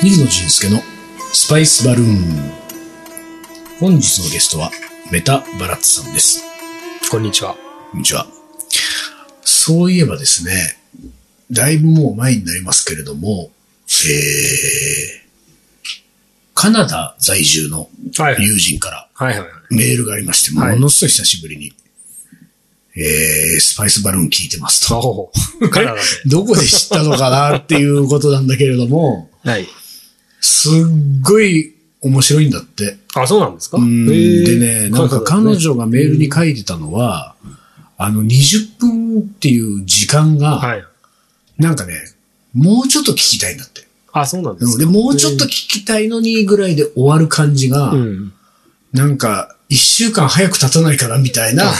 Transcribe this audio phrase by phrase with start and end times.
[0.00, 0.80] 水野俊介の
[1.32, 2.52] スパイスバルーン。
[3.80, 4.70] 本日のゲストは
[5.10, 6.44] メタバラッツさんです。
[7.10, 7.56] こんにちは。
[7.90, 8.28] こんにちは。
[9.42, 10.78] そういえばですね、
[11.50, 13.50] だいぶもう前になりますけれども、
[13.88, 13.92] えー、
[16.54, 17.88] カナダ在住の
[18.18, 18.44] はいはい。
[18.44, 19.74] 友人からはいはいはい。
[19.74, 21.72] メールがありまして、はいものすごい久しぶりに、
[22.96, 25.30] えー、スパイスバルーン聞いてますと。
[26.26, 29.66] どこで知ったのかなっていうことなんだけれども、はい。
[30.40, 30.72] すっ
[31.22, 32.96] ごい面白いんだって。
[33.14, 33.78] あ、そうなんですか？
[33.78, 37.34] でね、なんか彼女がメールに書いてたのは、
[37.98, 40.84] あの、20分っていう時間が、はい。
[41.58, 41.94] なんかね、
[42.54, 43.86] もうちょっと聞きたいんだって。
[44.12, 44.78] あ、そうなんですか？
[44.78, 48.32] で、もうちょっと聞きたいのにぐらいで終わる感じが、うん。
[48.92, 51.72] なんか、一週間早く経たないかなみたいな、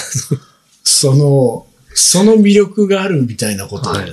[0.84, 4.10] その、その魅力があるみたいなことをね、はい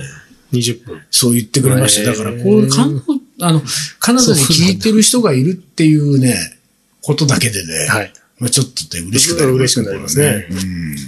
[0.52, 1.02] 20分。
[1.10, 2.10] そう言ってくれました。
[2.10, 3.02] だから、こういうカナ
[3.40, 3.62] あの、
[3.98, 6.34] カナダに聞いてる人がいるっていうね、
[7.02, 8.12] ことだけでね、はい。
[8.38, 10.94] まあちょっとね、嬉しくなります嬉しくなりますねうん。
[10.94, 11.04] でも、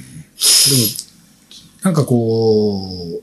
[1.82, 3.22] なんかこ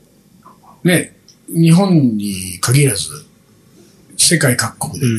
[0.84, 1.16] う、ね、
[1.48, 3.10] 日本に限らず、
[4.16, 5.12] 世界各国でね、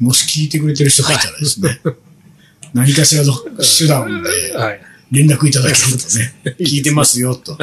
[0.00, 0.06] うん。
[0.06, 1.80] もし聞いてくれてる人がいたらですね、
[2.74, 3.32] 何かしらの
[3.78, 4.80] 手段ではい。
[5.10, 7.56] 連絡いただけるとね、 聞いてますよと。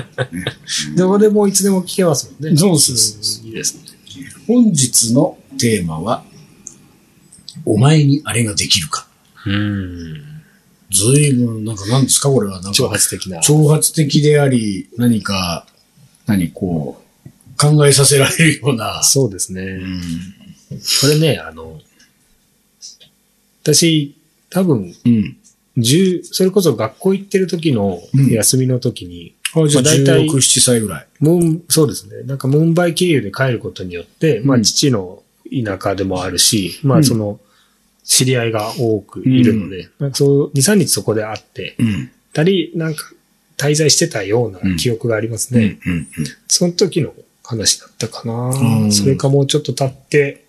[0.96, 2.58] どこでもいつでも聞けますもんね。
[2.58, 3.82] そうそうそういいですね。
[4.48, 6.24] 本日のテーマは、
[7.66, 9.08] お前にあれができるか。
[9.46, 10.24] うん。
[10.92, 12.62] ずいぶん、なんか何ですかこれは。
[12.62, 13.40] なん挑か、発的な。
[13.40, 15.66] 挑発的であり、何か、
[16.26, 19.04] 何こう、考えさせられるような。
[19.04, 19.62] そうですね。
[19.62, 20.02] うん。
[21.02, 21.80] これね、あの、
[23.64, 24.16] 私、
[24.50, 25.38] 多分、うん。
[25.78, 31.08] 十、それこそ学校行ってる時のうん休みの時に、あ、じゃあまあ大体16、7歳ぐらい。
[31.20, 32.24] ムン、そうですね。
[32.24, 37.40] なんかムンバイ経由で帰ることによって、まあうん父の田舎でもあるし、まうんあその、
[38.04, 42.12] 知り合いが多くいるので、なんかそう、2、3日そこで会って、うん。
[42.34, 43.04] たり、なんか
[43.58, 45.80] 滞在してたような記憶がありますね。
[45.86, 45.94] うん。
[45.94, 46.08] うん。
[46.48, 50.43] その時の話だったかな、うんそれかもうちょっと経って、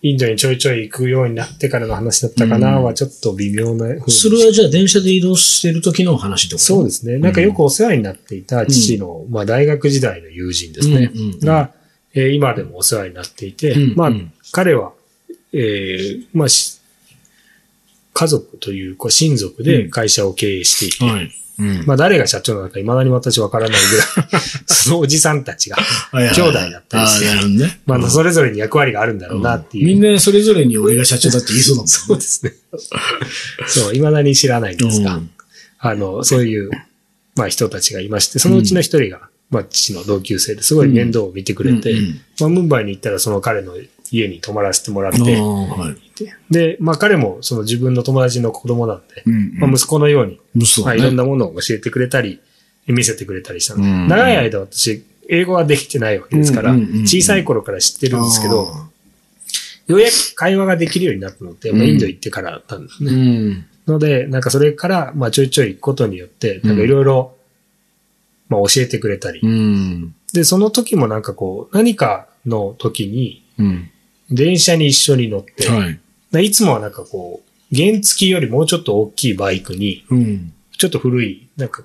[0.00, 2.84] インドにちょいちょい行くようになってからの話だったかな、うん。
[2.84, 4.12] はちょっと微妙な風に。
[4.12, 7.18] それはじゃあ電車で移動してる時の話ってことそうですね。
[7.18, 11.10] なんかよくお世話になっていた父の、まあ大学時代の友人ですね。
[11.12, 11.40] うんうんうん。
[11.40, 11.72] が、
[12.14, 14.14] えー今でもお世話になっていて、まあうん。
[14.14, 14.92] うん彼は、
[15.52, 16.80] えーまあし
[18.14, 21.30] 家族というか親族で会社を経営していて、はい。
[21.58, 21.84] うん。
[21.86, 23.96] まあ誰が社長なのか未だに私わからないぐ
[24.30, 25.76] らい、 そのおじさんたちが、
[26.12, 27.80] 兄弟だったりしてね。
[27.86, 29.86] まあそれぞれに役割があるんだろうなっていう。
[29.86, 31.92] みんなそれぞれに俺が社長だって言いそうだもんね。
[31.92, 32.54] そうですね。
[33.66, 35.30] そう、未だに知らないんですが、うん
[35.80, 36.70] あの、そういう、
[37.36, 43.74] まあ人たちがいまして、そのうちの一人が、まあ父の同級生ですごい面倒を見てくれて、うんうんまあムンバイに行ったらその彼の
[44.12, 46.52] 家に泊まらせてもらって、はい。
[46.52, 52.40] で、まあ彼もその自分の友達の子供なんで、うんまあ息子のように、嘘まあいろんなものを教えてくれたり、
[52.86, 58.88] 見せてくれたりしたので、うん長い間私、英語はできてないわけですから、うんうんうんうん小さい頃から知ってるんですけど、あ
[59.88, 63.12] ようやく会話ができるようになったのって、まあインド行ってからだったんですあね。
[63.12, 63.66] うん。
[63.86, 67.34] ので、なんかそれから、まあちょいちょい行くことによって、なんかいろいろ、
[68.48, 70.14] まあ教えてくれたり、うん。
[70.32, 73.90] で、その時もなんかこう、何かの時に、うん。
[74.30, 75.98] 電車に一緒に乗って、はい。
[76.32, 80.52] でいつもはなんかこう、原付よりもうちょっと大きいバイクに、うん。
[80.76, 81.82] ちょっと古い、なんか、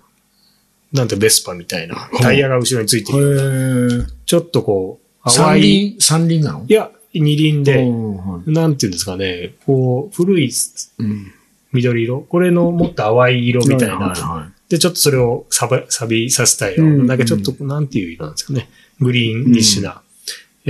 [0.91, 4.07] なんてベスパみたいな、タイヤが後ろについてへる。
[4.07, 4.13] え。
[4.25, 6.65] ちょっとこう、三淡い、輪、三輪なの？
[6.67, 10.51] いや、二輪で、うんはいなんていうんですかね、こう、古い
[10.99, 11.33] うん。
[11.71, 12.21] 緑色？
[12.21, 18.69] これのもっと淡い色みたいな、はいはで、ちょっとそれをサビ錆びさせた色、うんなんかちょっと、なんていう色なんですかね。
[18.99, 20.02] グリーンニッシュな、え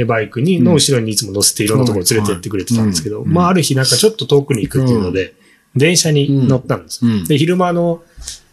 [0.05, 5.35] バイクに、の後ろにいつも乗せていろんなところ連れてってくれてたんですけど、うんまあ、ある日なんかちょっと遠くに行くっていうので、
[5.75, 7.05] 電車に乗ったんです。
[7.05, 8.03] うんで、昼間の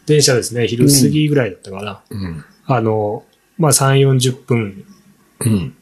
[0.07, 2.03] 電車ですね、昼過ぎぐらいだったかな。
[2.67, 3.25] あの、
[3.59, 4.85] まあ、3、40分
[5.41, 5.75] うん。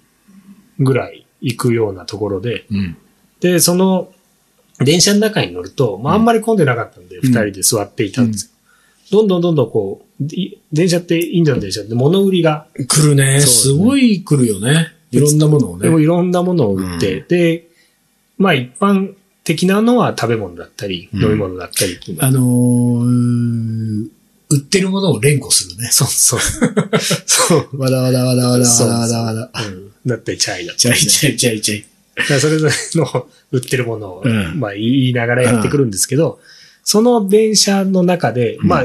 [0.78, 2.96] ぐらい行くようなところで、うん。
[3.40, 4.12] で、その、
[4.78, 8.50] 電車の中に乗ると、まあ、あんまり混んでなかったんで、ん二、人で座っていたんですよ。
[9.10, 13.40] どんどんどんどんこう、い電車って、インドの電車って物売りが、来るね。
[13.40, 14.92] すごい来るよね。
[15.10, 16.02] いろんなものをね。
[16.02, 17.68] いろんなものを売って、うで、
[18.36, 19.14] まあ一般
[19.44, 24.08] 的なのは食べ物だったり、うん飲み物だったりうのはあのー、
[24.50, 25.88] 売ってるものを連呼するね。
[25.90, 26.40] そうそう。
[27.26, 27.78] そう。
[27.80, 29.50] わだわだわだわだわだわだわだ。
[29.66, 31.84] うんだったりチャイだねちゃいちゃいちゃい。
[32.16, 36.40] だからそれぞれの売ってるものを、うんまあ言いながらやってくるんですけど、
[36.82, 38.84] その電車の中で、まあ、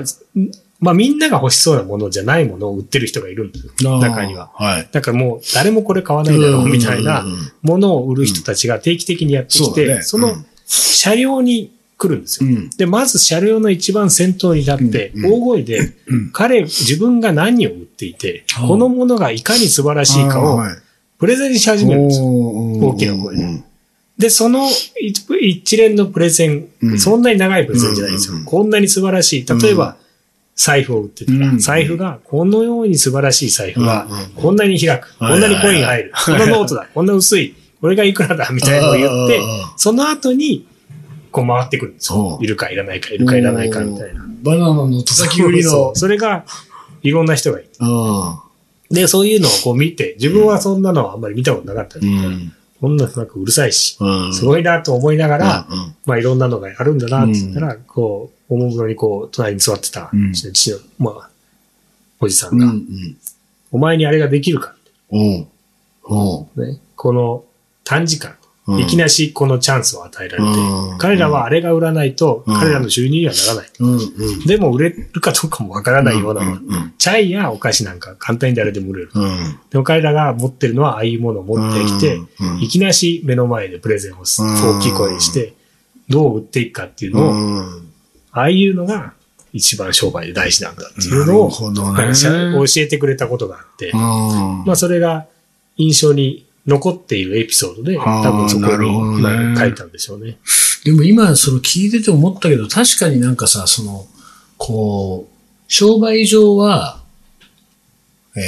[0.83, 3.99] まあみんなが欲しそうなものじゃないものを売ってる人がいるんですよ。
[3.99, 4.51] 中には。
[4.53, 4.89] はい。
[4.91, 7.25] だからもう誰もこれ買わないだろうみたいな
[7.61, 12.49] ものを売る人たちが定期的にやってきて、そのうん車両に来るんですよ。
[12.49, 12.69] うん。
[12.69, 16.31] で、まず車両の一番先頭に立って、大声で、うん。
[16.31, 20.75] 彼、自分が何を売っていて、うんこのものがいかに素晴らしいかをはい
[21.19, 22.25] プレゼンし始めるんですよ。
[22.25, 23.63] 大大きな声でうん
[24.17, 24.67] で、その
[24.99, 28.37] 一一連のプレゼン、うんそんなに長いプレゼンじゃないんですよ。
[28.45, 29.45] こんなに素晴らしい。
[29.45, 29.97] 例えば、
[30.55, 31.31] 財布を売ってた。
[31.33, 31.59] ら、うん。
[31.59, 34.11] 財布が、このように素晴らしい財布がうん。
[34.11, 40.67] うん、こんなに開く、こんなにコイン入る、このノートだ、こんな薄い、これがいくらだ、みたいなのを言ってあ、その後に、
[41.31, 42.37] こう回ってくるんですよ。
[42.41, 44.23] いるかいらないか、いるかいらないか、みたいな。
[44.43, 45.95] バナナの叩き売りの。
[45.95, 46.45] それが、
[47.01, 47.69] いろんな人がいる。
[47.79, 48.43] あ
[48.91, 51.99] で、そういうのをこう見て、自分はそんなのはあんまり見たことなかった。
[52.79, 54.33] こんななんかうるさいし、うん。
[54.33, 55.67] すごいなと思いながら、
[56.05, 61.29] まあいろんなのがあるんだなって言ったら、こう、おもむろにこう、隣に座ってた、うん父の、まあ、
[62.19, 62.59] おじさんうん。
[62.59, 63.17] が、うん。
[63.71, 64.75] お前にあれができるか、
[65.09, 65.47] ね、
[66.95, 67.43] この
[67.83, 74.47] 短時間、うんいきなしこのチャンスを与えられて、うん彼らはあれが売らないと、うん彼らの収入にはならない。
[74.47, 76.61] でも売れるかどうかもわからないような
[76.97, 79.11] チャイやお菓子なんか簡単に誰でも売れる。
[79.13, 79.59] うん。
[79.69, 85.53] でも彼らが持ってるのはああいうものを持ってきて、うんいきなし目の前でプレゼンを大きい声にして、
[86.07, 87.92] どう売っていくかっていうのを、うん
[88.33, 89.13] ああいうのが
[89.53, 91.49] 一番商売で大事なんだっていうのを、
[92.59, 92.65] ね。
[92.65, 93.99] 教えてくれたことがあって、うん
[94.65, 95.27] まあそれが
[95.77, 100.37] 印象に残っているエピソードで、多分そこに書いたんでしょうね。
[100.83, 104.05] でも今、その聞いてて思ったけど、確かになんかさ、その、
[104.57, 107.01] こう、商売上は、
[108.35, 108.39] え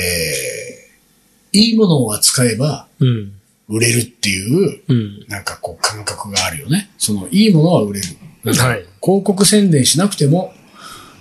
[1.54, 3.32] ー、いいものを扱えばうん。
[3.68, 5.26] 売れるっていう、うん。
[5.28, 6.90] なんかこう感覚があるよね。
[6.98, 8.08] その、いいものは売れる。
[8.52, 8.86] はい。
[9.02, 10.54] 広告宣伝しなくても、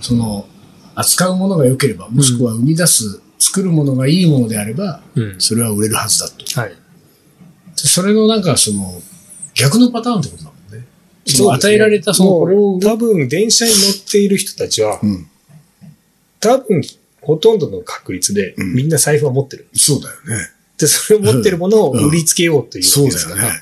[0.00, 0.47] その、
[0.94, 5.35] 扱うものが良ければ、もしくは生み出す、作るものがいいものであれば、うん。
[5.38, 6.61] それは売れるはずだと。
[6.61, 6.71] はい。
[6.71, 6.76] で
[7.76, 9.00] それのなんかその、
[9.55, 10.87] 逆のパターンってことだもんね。
[11.26, 15.26] そう与えられたその、これを多分電車に乗っている人たちは、うん。
[16.41, 16.82] 多分
[17.23, 19.69] ほとんどの確率でうんみんな財布は持ってる。
[19.75, 20.50] そうだよね。
[20.79, 23.43] で、それを持ってるものを売りつけようというそうわけですから。
[23.43, 23.61] だよね。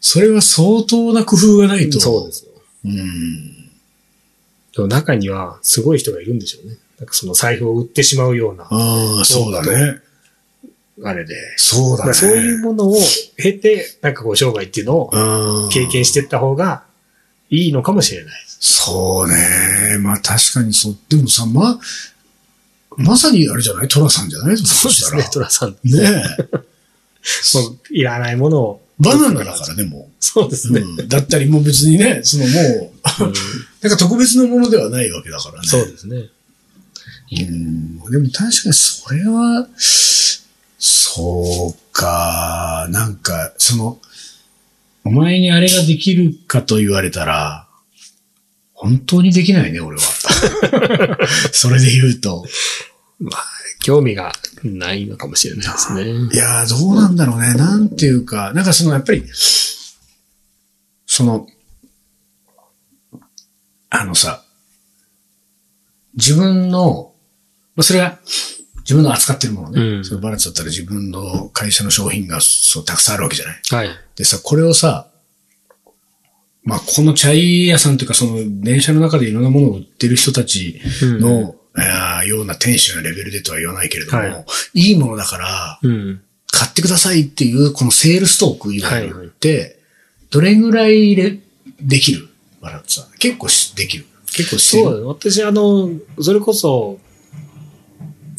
[0.00, 1.98] それは相当な工夫がないと。
[2.00, 2.45] そうですよ。
[2.86, 4.88] うん。
[4.88, 6.76] 中にはすごい人がいるんでしょうね。
[6.98, 10.00] なんかその財布を売ってしまうような、ああ、そうだね。
[11.04, 11.34] あれで。
[11.56, 12.06] そうだね。
[12.06, 12.96] まあそういうものを
[13.36, 16.84] 経て、なんかこう商売っていうのをうん経験していった方が
[17.50, 18.44] いいのかもしれない。
[18.48, 19.98] そうね。
[20.00, 20.96] まあ確かにそう。
[21.08, 21.78] でもさ、ま、
[22.96, 23.88] まさにあれじゃない？
[23.88, 24.56] トラさんじゃない？
[24.56, 25.70] そうですね、トラさん。
[25.70, 26.56] もねえ。
[26.56, 28.82] ういらないものを。
[28.98, 30.72] バナナだからね、もそうですう。
[30.72, 30.80] ね。
[30.80, 33.32] うんだったり、もう別にね、そのもう、うん
[33.82, 35.68] なんか特別なものではないわけだからね。
[35.68, 36.16] そうですね。
[37.32, 37.98] うん。
[38.10, 39.68] でも確かにそれは、
[40.78, 44.00] そうか、なんか、その、
[45.04, 47.68] お前にあれができるかと言われたら、
[48.74, 50.02] 本当にできないね、俺は。
[51.52, 52.44] それで言うと。
[53.20, 53.44] まあ、
[53.80, 54.34] 興味が
[54.64, 56.02] ないのかもしれないですね。
[56.32, 57.54] いやー、どうなんだろうね。
[57.54, 59.24] なんていうか、なんかその、やっぱり、
[61.16, 61.46] その、
[63.88, 64.42] あのさ、
[66.14, 67.14] 自分の、
[67.74, 68.18] まあ、それは、
[68.80, 69.80] 自分の扱ってるものね。
[69.80, 73.62] うんそのバランスだったら自分の会社の商品がそうたくさんあるわけじゃない。
[73.70, 73.88] はい。
[74.14, 75.08] でさ、これをさ、
[76.64, 86.20] まあ、このチャイ屋さんというか、その電車の中でいろんなものを売ってる人たちの、あーような店主のレベルでとは言わないけれども、、はいいものだから、うん。
[86.52, 89.75] 買ってくださいっていう、このセールストークいわゆるって、
[90.36, 91.38] どれぐらいで
[91.80, 92.28] できる？
[92.60, 94.04] バランスは結構しできる。
[94.26, 94.84] 結構してる。
[94.84, 95.90] そう、私、あの、
[96.20, 96.98] それこそ、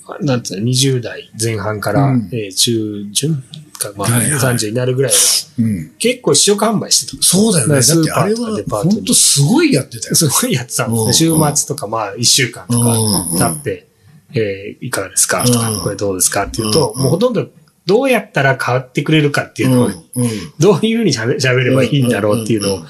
[0.06, 3.44] あなんていうの、20代前半から、うんえー中旬？
[3.80, 5.18] か、まあ、はいはい30になるぐらいは、
[5.60, 5.92] うん。
[6.00, 7.24] 結構試食販売してた。
[7.24, 7.76] そうだよね。
[7.76, 10.16] だスーってあれパーとかはデパートに本当すごいやってたよ。
[10.16, 10.88] すごいやってた。
[11.14, 13.88] 週末とか、まあ、1週間とかうん経って、
[14.34, 15.42] えーいかがですか？
[15.42, 16.46] うんとか、これどうですか？
[16.46, 17.48] っていうと、うんもうほとんど、
[17.88, 20.24] どうやったら買ってくれるかっていうのを、うん。
[20.24, 20.30] うん。
[20.60, 22.90] どういうふうに喋喋ればいいんだろうっていうのをうんうんうん、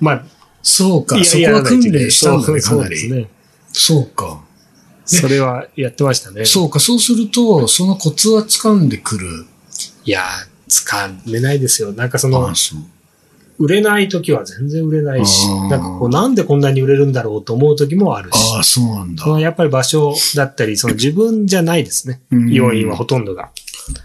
[0.00, 0.24] まあ、
[0.62, 1.16] そうか。
[1.16, 2.96] いやそこは訓練したんだね、かなり。
[2.98, 3.28] そうね。
[3.72, 4.42] そうか。
[5.04, 6.44] それはやってましたね。
[6.44, 6.80] そうか。
[6.80, 9.46] そうすると、そのコツは掴んでくる。
[10.04, 10.24] いやー、
[10.68, 11.92] つかめないですよ。
[11.92, 12.80] なんかそのあ、そう。
[13.58, 22.20] 売れない時は全然売れないしなんかこう、なんでこんなに売れるんだろうと思う時もあるし、ああ、そうなんだやっぱり場所だったり、その自分じゃないですね。
[22.32, 23.50] うん要因はほとんどが。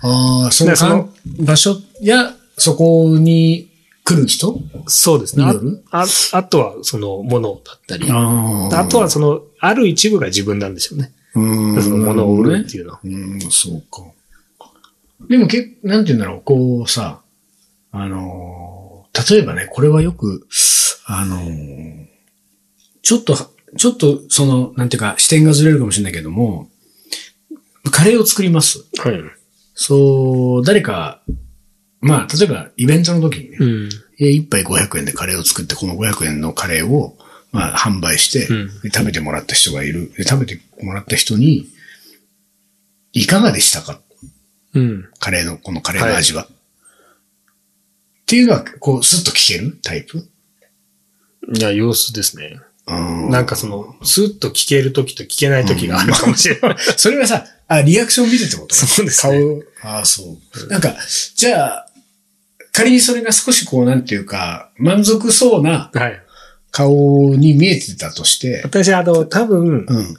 [0.01, 3.69] ああ、そのその場所や、そこに
[4.03, 4.59] 来る人？
[4.87, 5.45] そうですね。
[5.91, 11.11] あああとはそのものだったり、ああとはその、ある一部が自分なんでしょうね。
[11.35, 12.99] うんそのものを売るっていうのは。
[13.03, 14.03] うん、そうか。
[15.29, 17.21] でもけ、なんて言うんだろう、こうさ、
[17.91, 20.47] あのー、例えばね、これはよく、
[21.05, 22.05] あのー、
[23.01, 23.35] ちょっと、
[23.77, 26.69] ちょっと、その、なんていうか、視点がずれるかもしれないけども、
[27.91, 28.85] カレーを作ります。
[28.99, 29.21] はい。
[29.79, 31.21] そう、誰か、
[32.01, 33.89] まあ、例えば、イベントの時にね、うん。
[34.19, 37.15] え一杯500円でカレーを作って、この500円のカレーを、
[37.51, 40.11] まあ、販売して、うんで食べてもらった人がいる。
[40.17, 41.67] で食べてもらった人に、
[43.13, 44.01] いかがでしたか？
[44.73, 45.09] うん。
[45.19, 46.45] カレーの、このカレーの味は。
[46.45, 46.47] っ
[48.25, 49.77] ていうのは、こう、スッと聞ける？
[49.83, 50.27] タイプ？
[51.53, 52.59] いや、様子ですね。
[52.87, 56.75] うんなんかその、スッと聞けるときと聞けないときがあるかもしれない。
[56.97, 58.75] それはさ、あ、リアクション見てってこと？
[58.75, 60.67] そうですね顔、あそう。
[60.69, 60.95] なんか、
[61.35, 61.89] じゃあ、
[62.71, 66.21] 仮にそれが少しこう、なんていうか、満足そうなはい。
[66.71, 70.17] 顔に見えてたとして、私、あの、多分、うん。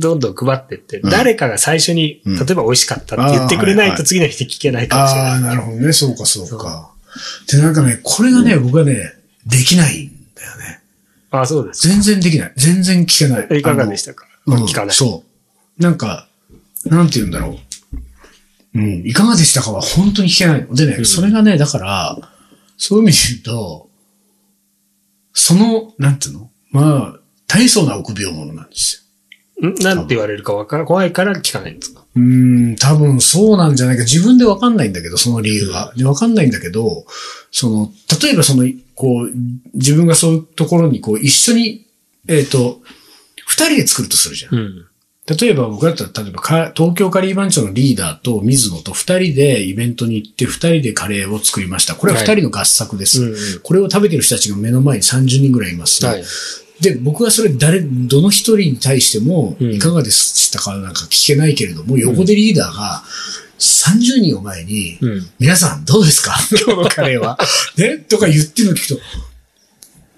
[0.00, 5.56] どんどん配ってって、うん誰かが最初に、うん例えば美味しかったって言ってくれないと次の日聞けないかもしれああ、ない。
[5.56, 5.92] なるほどね。
[5.92, 6.90] そうか、そうか。
[7.50, 9.14] で、なんかね、これがね、僕はね、
[9.46, 10.82] できないんだよね。
[11.30, 11.88] あそうです。
[11.88, 12.52] 全然できない。
[12.56, 13.60] 全然聞けない。
[13.60, 14.26] いかがでしたか？
[14.46, 14.94] 聞かない。
[14.94, 15.24] そ
[15.78, 15.82] う。
[15.82, 16.27] なんか、
[16.84, 17.58] なんて言うんだろ
[18.74, 18.78] う。
[18.78, 20.74] うん、いかがでしたかは本当に聞けないの。
[20.74, 22.30] でね、うんそれがね、だから、
[22.76, 23.90] そういう意味で言うと、
[25.32, 26.50] その、なんていうの？
[26.70, 29.08] まあ、大層な臆病者なんです
[29.60, 29.70] よ。
[29.70, 29.74] ん？
[29.82, 32.04] なんて言われるかわから怖いから聞かないんですか？
[32.14, 34.02] うーん、多分そうなんじゃないか。
[34.02, 35.92] 自分でわかんないんだけど、その理由は。
[35.96, 37.04] で、わかんないんだけど、
[37.50, 37.92] その、
[38.22, 39.30] 例えばその、こう、
[39.74, 41.86] 自分がそういうところに、こう、一緒に、
[42.26, 42.80] えっ、と、
[43.46, 44.54] 二人で作るとするじゃん。
[44.54, 44.87] うん。
[45.28, 51.94] 例えば僕だったら、例えばか東京カリー番長のリーダーと水野と二人でイベントに行って二人でカレーを作りました。
[51.94, 53.22] これは二人の合作です。
[53.22, 56.04] うんうんこれを食べてる人たちが目の前に30人ぐらいいます。
[56.06, 56.24] はい。
[56.80, 63.02] で、僕はそれ誰、どの一人に対しても、うんいかがでしたかなんか聞けないけれども、横でリーダーが
[63.58, 65.26] 30人を前に、うん。
[65.38, 66.34] 皆さんどうですか？
[66.50, 67.36] 今日のカレーは。
[67.76, 67.98] ね？
[67.98, 69.00] とか言ってるの聞くと、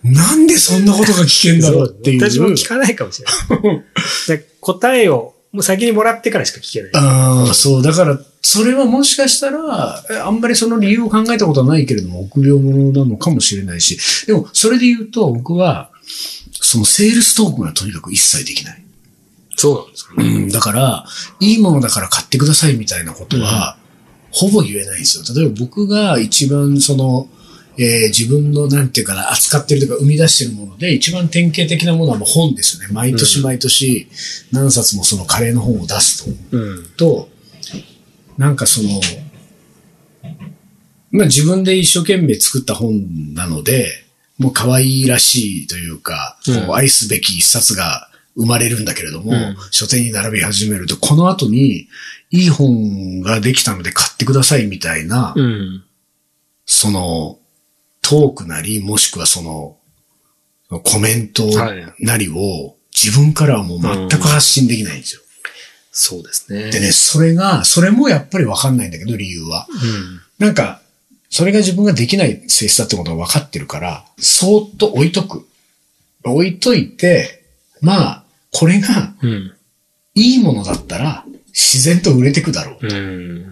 [0.02, 2.20] なんでそんなことが聞けんだろうっていう。
[2.20, 3.28] 私も聞かないかもしれ
[3.60, 3.84] ない。
[4.28, 6.90] で 答えをもう先にもらってからしか聞けない。
[6.94, 7.82] ああ、そう。
[7.82, 15.90] だから、それはもしかしたら、えあんまりその理由を考えたことはないけれども、臆病者なのかもしれないし、でも、それで言うと、僕は、
[16.52, 18.82] そのセールストークがとにかく一切できない。
[19.56, 20.24] そうなんですかね。
[20.24, 21.04] うん、だから、
[21.40, 23.76] いいものだから買ってくださいみたいなことは、
[24.30, 25.24] ほぼ言えないんですよ。
[25.34, 27.28] 例えば僕が一番その、
[27.82, 32.92] えー自分のなんていうかな、扱ってるとか生み出してるもので、一番典型的なものはもう本ですよね。
[32.92, 34.06] 毎年毎年
[34.52, 36.58] 何冊もそのカレーの本を出すと。
[36.58, 36.86] うん。
[36.98, 37.30] と、
[38.36, 39.00] なんかその、
[41.10, 43.88] まあ自分で一生懸命作った本なので、
[44.36, 51.88] もう可愛らしいというか、うんこう愛すべき一冊が生まれるんだけれども、うん書店に並び始めると、この後に
[52.30, 55.84] いい本ができたので買ってくださいみたいな、うん。
[56.66, 57.39] その
[58.10, 59.76] トークなり、もしくはその
[60.82, 65.20] コメントはいなりを自分からはもう全く発信できないんですよ。
[65.92, 66.70] そうですね。
[66.70, 69.66] でね、それが、それもやっぱりわかんないんだけど、理由は。
[69.70, 70.44] うん。
[70.44, 70.80] なんか、
[71.28, 75.46] それが自分ができない性質だってことが分かってるから、そーっと置いとく。
[76.24, 77.44] 置いといて、
[77.80, 79.52] まあ、これがうん。
[80.14, 82.86] いいものだったら、自然と売れてくだろう。
[82.86, 83.49] うん。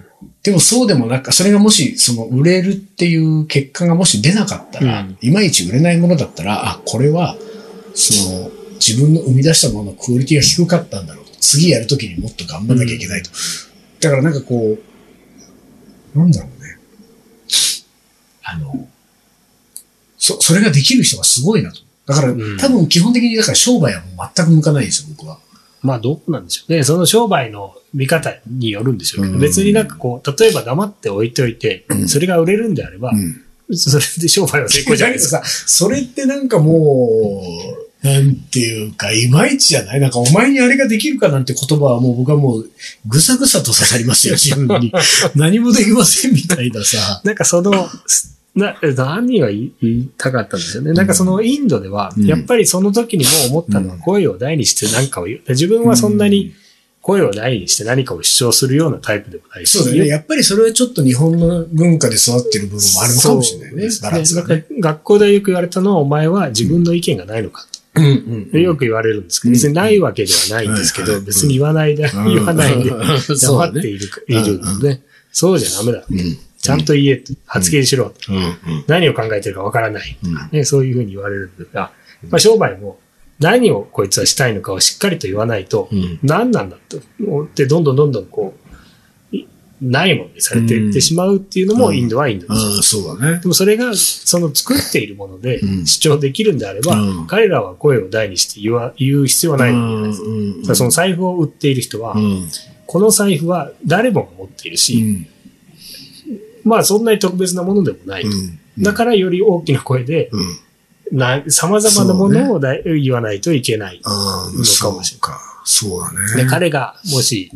[0.49, 7.37] でもそうでもなく、それがもし、その売れるっていう結果がもし出なかったら、うんいまいち売れないものだったら、あ、これは、
[7.95, 11.25] その、自分の生み出したもののクオリティが低かったんだろう。
[11.39, 13.29] 次やるときにもっと頑張んなきゃいけないと。
[14.01, 14.79] だからなんかこ
[16.15, 16.79] う、なんだろうね。
[18.43, 18.89] あの、
[20.17, 21.81] そ、それができる人がすごいなと。
[22.07, 24.03] だから、うん多分基本的に、だから商売は
[24.35, 25.41] 全く向かないですよ、僕は。
[25.83, 26.85] まあ、どうなんでしょうね。
[26.85, 33.77] その商売の見方によるんでしょうけど、うん別になんかこう、例えば黙って置いておいて、うんそれが売れるんであれば、うん。
[33.77, 35.43] それで商売は成功じゃないですか。
[35.45, 37.43] それってなんかも
[38.03, 40.01] う、なんていうか、いまいちじゃない？
[40.01, 42.71] なんか、お前にあれができるかなんて言葉はもう僕はもう、
[43.07, 44.93] ぐさぐさと刺さりますよ、 自分に。
[45.35, 47.21] 何もできませんみたいなさ。
[47.25, 47.89] なんかその、
[48.55, 50.93] な、何が言い言いたかったんですよね。
[50.93, 55.41] なんかそのインドでは、うんやっぱりその時にもう思ったのはうん声を大にして何かを言う。
[55.51, 56.55] 自分はそんなに
[57.09, 59.79] 声を大にして何かを主張するようなタイプでもないし。
[59.79, 60.11] そうだよね。
[60.11, 63.89] やっぱりそれはちょっと日本の文化で育ってる部分もあるのかもしれないね。
[64.03, 64.67] バランスがだからね。
[64.79, 68.09] 学校でよく言われたのは、お前は自分の意見がないのかうんう
[68.41, 68.59] んと。
[68.59, 75.01] よく言われるんですけど、別にないわけではないんですけど、うん別に言わないで、うん言わないで、黙っている、 いるので、
[75.33, 76.05] そうじゃダメだ。
[76.11, 76.39] うん。
[76.61, 78.13] ちゃんと言えと、発言しろ
[78.87, 80.65] 何を考えてるかわからない、うんね。
[80.65, 81.91] そういうふうに言われるんですが、
[82.29, 82.99] まあ、商売も
[83.41, 86.19] 何をこいつはしたいのかをしっかりと言わないと、うん。
[86.23, 86.99] 何なんだと。
[87.21, 88.55] 思って、どんどんどんどんこ
[89.33, 89.47] う、い
[89.81, 92.61] ないものにされていってしまうっていうのもインドはインドです。
[92.61, 93.41] ああ、そうだね。
[93.41, 95.87] でもそれが、その作っているものでうん。
[95.87, 97.27] 主張できるんであれば、うん。
[97.29, 102.49] 彼らは声を大にして言わ言う必要はないので、うんうんその財布を売っている人は、うん。
[102.87, 105.27] この財布は誰もが持っているうし、ん。
[106.65, 108.29] まあそんなに特別なものでもないと。
[108.29, 108.83] うん。
[108.83, 110.59] だからより大きな声で、うん
[111.13, 114.01] な、様々なものをだい言わないといけない。
[114.05, 115.41] ああ、のそうかもしれないか。
[115.65, 116.45] そうだね。
[116.45, 117.51] で、彼が、もし、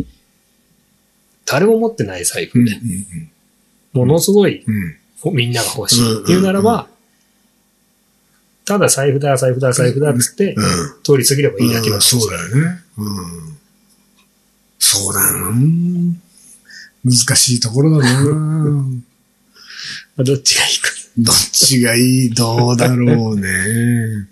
[1.45, 2.73] 誰も持ってない財布で、
[3.93, 4.65] ものすごい
[5.33, 6.89] みんなが欲しいっていうならば、
[8.65, 12.83] ただ財布だ、財布だ、財布だっつって、うん通り過ぎればいいだけなんうそうだよね。
[12.97, 13.59] うん。
[14.79, 15.53] そうだよな。
[17.05, 18.23] 難しいところだな。
[20.17, 20.82] まあどっちがいいか。
[21.19, 24.29] どっちがいい、どうだろうね。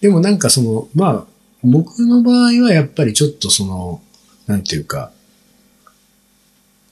[0.00, 1.26] でもなんかその、まあ、
[1.62, 4.02] 僕の場合はやっぱりちょっとその、
[4.46, 5.12] なんていうか、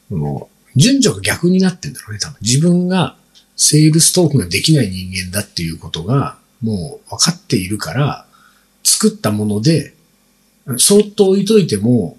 [0.09, 2.39] その、順序が逆になってんだろうね、多分。
[2.41, 3.17] 自分が
[3.57, 8.27] セールストークができない人間だっていうことが、もう分かっているから、
[8.85, 9.95] 作ったもので、
[10.79, 12.17] そっと置いといても、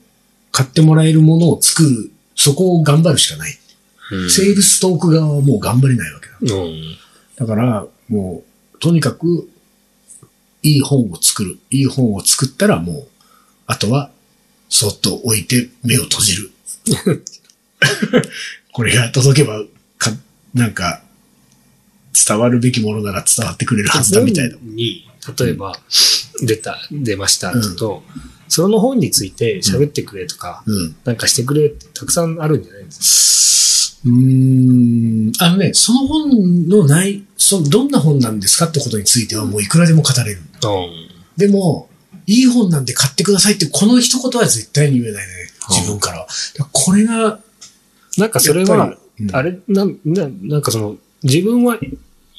[0.51, 3.57] 買ってもらえるものを作る、そこを頑張るしかない。
[4.29, 6.55] セールストーク側はもう頑張れないわけだ。
[6.55, 6.97] うん。
[7.37, 8.43] だから、も
[8.75, 9.47] う、とにかく、
[10.63, 11.57] いい本を作る。
[11.71, 13.07] いい本を作ったらもう、
[13.67, 14.11] あとは、
[14.69, 16.51] そっと置いて目を閉じる。
[18.73, 19.63] これが届けば、
[19.97, 20.11] か、
[20.53, 21.01] なんか、
[22.27, 24.57] 伝わるべきものなら伝わってくれるはずだみたいな。
[24.61, 25.07] に、
[25.39, 25.79] 例えば、
[26.41, 28.03] 出た、出ましたって言うと、
[28.49, 30.95] その本について喋ってくれとか、うん。
[31.05, 33.05] なんかしてくれってたくさんあるんじゃないですか？
[34.05, 35.31] うーん。
[35.39, 40.41] あのね、その本のない、そどんな本なんですかってことについてはもういくらでも語れる。
[41.37, 41.89] でも、
[42.27, 45.33] いい本なんで買ってくださいって、この一言は絶対に言えないね。
[45.69, 46.27] 自分からは。
[46.71, 47.39] これが、
[48.17, 51.77] なんかそれはうんあれ、なん、ななんかその、自分は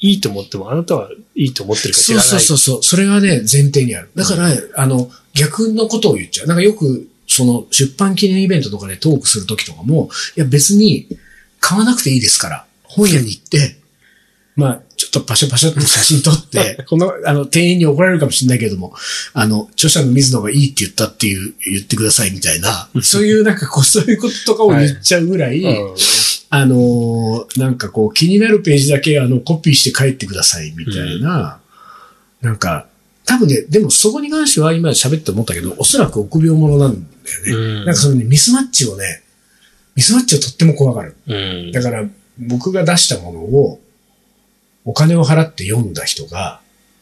[0.03, 2.27] いいと思っても、あなたはいいと思ってるか知らない。
[2.27, 2.83] そうそうそう。
[2.83, 4.09] それがね、前提にある。
[4.15, 6.47] だから、あの、逆のことを言っちゃう。
[6.47, 11.07] なんかよく、その、出版記念イベントとかでトークするときとかも、いや別に、
[11.63, 13.77] 買わなくていいですから、本屋に行って、
[14.57, 18.93] まあ、ちょっとパシャパシャって写真撮って、 この、あの、店員に怒られるかもしれないけれども、
[19.33, 25.95] あの、著者の水野がいいって言ったっていう、言ってくださいみたいな、そういうなんかこう、 そういうこととかを言っちゃうぐらい、うん。
[26.49, 31.59] あのーなんかこう気になるページだけあのコピーして帰ってくださいみたいな、
[32.41, 32.87] なんか、
[33.25, 37.51] 多分ね、でもそこに関しては今喋って思ったけど、おそらく臆病者なんだよね。
[37.53, 37.75] うん。
[37.77, 39.22] なんかそのね、ミスマッチをね、
[39.95, 41.15] ミスマッチをとっても怖がる。
[41.27, 41.71] うん。
[41.71, 42.05] だから
[42.39, 43.79] 僕が出したものを
[44.85, 46.59] お金を払って読んだ人が、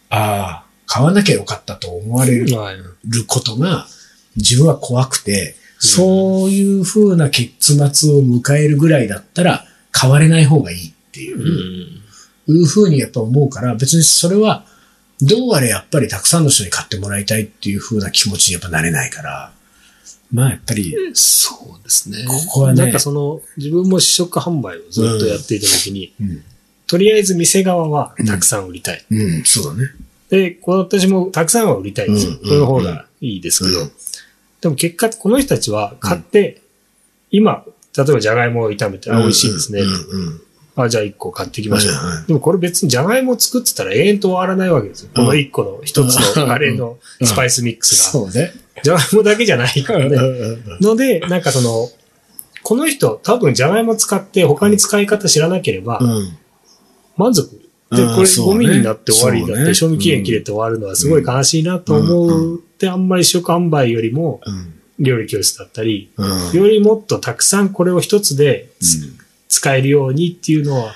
[0.09, 2.47] ああ、買わなきゃよかったと思われる
[3.27, 3.87] ことが
[4.35, 11.39] 自分は怖くて、そういう風な結末を迎えるぐらいだったら買われない方がいいっていう
[12.47, 12.55] う、ん。
[12.55, 14.65] いう風にやっぱ思うから、別にそれは
[15.21, 19.51] どうあれやっぱりたくさんの人に買ってもらいたいっていう風な気持ちにやっぱなれないから、
[20.31, 22.17] まあやっぱり、そうですね。
[22.27, 22.83] ここはね。
[22.83, 26.43] なんかその、自分も試食販売をずっとやっていたときに、うん、
[26.87, 29.05] とりあえず店側はたくさん売りたい。
[29.09, 29.89] うん、そうだね。
[30.29, 32.33] で、私もたくさんは売りたいんですよ。
[32.41, 32.49] うん。
[32.49, 33.81] この方がいいですけど。
[33.81, 33.91] うん。
[34.61, 36.61] でも結果、この人たちは買って、
[37.31, 37.65] 今、
[37.97, 39.81] 例えばじゃがいもを炒めて、あ、美味しいですね。
[40.75, 40.87] うん、うん。
[40.87, 41.95] あ、じゃあ1個買ってきましょう。
[41.95, 45.09] はいはいでもこれ別にじゃがいも作ってたら永遠と終わらないわけですよ。
[45.15, 48.11] この1個の1つのあれのスパイスミックスが。
[48.11, 48.53] そうね。
[48.83, 50.15] じゃがいもだけじゃないからね。
[50.15, 51.89] うんので、なんかその、
[52.63, 56.37] この人多分じゃがいも使って他に使い方知らなければうん。
[57.17, 57.59] 満足。
[57.91, 64.73] で、うんこれゴミになって終わりだって、賞味期限切れて終わるのはすごい悲しいなと思うって、あんまり試食販売よりもうん。
[64.99, 66.57] 料理教室だったり、うん。
[66.57, 69.11] よりもっとたくさんこれを一つでつ
[69.51, 70.95] 使えるようにっていうのは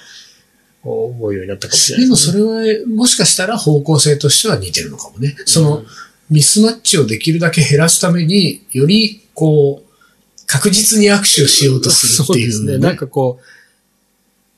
[0.81, 2.31] 思うようになったかもしれないでもすね。
[2.31, 5.35] それは、もしかしたら方向性としては似てるのかもね。
[5.45, 5.83] その、
[6.29, 12.77] ミスマッチをできるだけ減らすために、より、こう、確実に握手をしようとするっていう、そうですね。
[12.77, 13.45] なんかこう、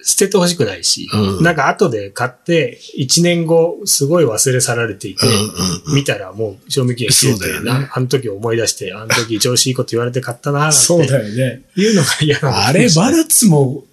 [0.07, 5.39] 捨ててほしくないし、うんなんか後で買って、1年後、すごい忘れ去られていて、うんうん
[5.87, 11.63] うん見たらもう賞味期限切れてそうだよねな、あの時思い出して、あの時調子いいこと言われて買ったな、なんてそうだよね。
[11.75, 13.83] いうのが嫌なのあれ、バラッツも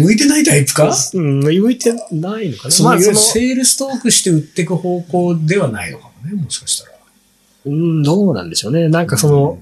[0.00, 0.94] 向いてないタイプか？
[1.14, 2.70] うん、向いてないのかな。
[2.70, 6.92] その、まあ、その、セールストークして売っていく方向ではないのかもね、もしかしたら。
[7.66, 8.88] うん、どうなんでしょうね。
[8.88, 9.58] なんかその、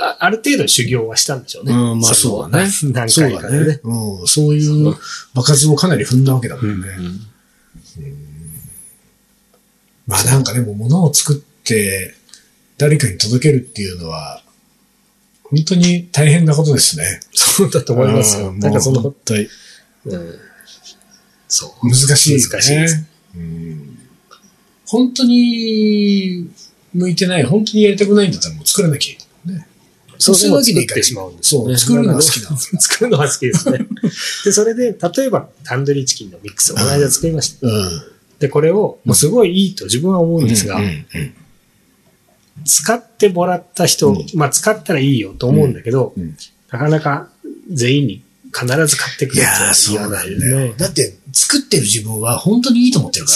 [0.00, 1.72] あある程度修行はしたんでしょうね。
[1.72, 2.68] うん、まあそうだね。
[2.82, 3.80] の 何そうだね。
[3.84, 4.96] うん、そういう
[5.34, 6.88] 場数をかなり踏んだわけだもんね。
[10.06, 12.14] まあなんかでも物を作って
[12.78, 14.42] 誰かに届けるっていうのは、
[15.52, 17.20] 本当に大変なことですね。
[17.34, 18.48] そうだと思いますよ。
[18.48, 19.48] うんなんかその本、当に
[20.06, 20.38] うん
[21.46, 21.88] そう。
[21.88, 22.44] 難しいよね。
[22.44, 23.04] 難しいです
[23.36, 23.98] うん
[24.86, 26.50] 本当に
[26.94, 29.66] 向いてない、本当にやりたくないんだったらもう作らなきゃいいね。
[30.18, 31.76] そうそういうわけにいかない作ってしまうんですよね。
[31.76, 33.78] そう作るのが好きなの 作るのが好きですね。
[34.44, 37.66] で、それで、例えば、タンドリーチキンのミックスをこの間作りました。
[37.66, 38.02] うん。
[38.38, 41.34] で、これを、もうすごいいいと自分は思うんですが、うんうん
[42.64, 46.36] 使ってもらった人、うんまあ使ったらいいよと思うんだけど、うん
[46.70, 47.28] なかなか
[47.70, 50.38] 全員に必ず買ってくいれとはやー、そう言わなんだよ。
[50.38, 50.74] ないよね。
[50.78, 53.32] だって、作ってる自分は本当にいいと思ってるか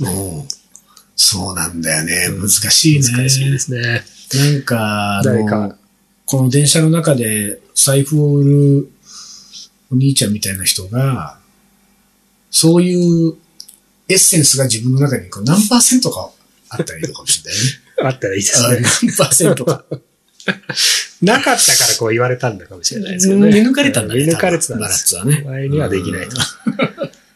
[0.00, 0.48] ら ね。
[1.14, 2.28] そうなんだよね。
[2.40, 3.08] 難しいね。
[3.12, 4.04] 難しいですね。
[4.34, 5.76] なんか、誰か
[6.24, 8.88] この電車の中で財布を売る
[9.90, 11.38] お兄ちゃんみたいな人が、
[12.50, 13.34] そういう
[14.08, 16.30] エッセンスが自分の中にこう何パーセントか
[16.70, 17.70] あったらいいのかもしれないね。
[18.00, 18.80] あったらいいですあね。
[19.02, 19.84] 何パーセントか。
[21.22, 23.48] なかったからこう言われたんだかもしれないですよね。
[23.48, 24.24] 見抜かれたんだね。
[24.24, 25.14] 見抜かれてたんバです。
[25.14, 25.44] ラッツはね。
[25.46, 26.36] 前にはできないと。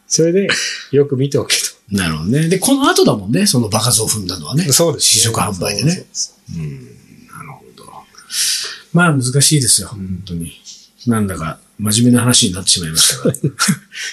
[0.09, 0.49] それで、
[0.93, 1.57] よく見ておけ
[1.91, 2.49] なるほどね。
[2.49, 4.67] で、この後だもんね、その場数を踏んだのはね。
[4.67, 4.73] と。
[4.73, 6.05] そうです、試食販売でね
[6.57, 6.87] うん、
[7.29, 7.85] なるほど。
[8.93, 10.53] まあ難しいですよ、本当に。
[11.07, 13.55] なんだか真面目な話になってしまいましたが、 今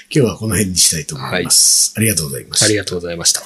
[0.10, 1.94] 日はこの辺にしたいと思います。
[1.96, 2.70] ありがとうございましたあ。
[2.70, 3.44] りがとうございました。